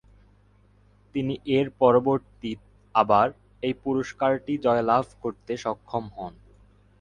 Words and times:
তিনি 1.15 1.35
এর 1.57 1.67
পরবর্তী 1.81 2.51
আবার 2.95 3.27
এই 3.63 3.73
পুরস্কারটি 3.83 4.53
জয়লাভ 4.65 5.05
করতে 5.23 5.53
সক্ষম 5.57 6.03
হন। 6.15 6.33